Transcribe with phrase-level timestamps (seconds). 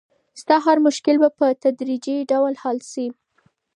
[0.41, 3.07] ستا هر مشکل به په تدریجي ډول حل شي.